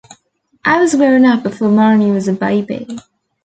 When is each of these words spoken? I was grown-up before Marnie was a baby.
I 0.65 0.79
was 0.81 0.95
grown-up 0.95 1.43
before 1.43 1.69
Marnie 1.69 2.11
was 2.11 2.27
a 2.27 2.33
baby. 2.33 2.97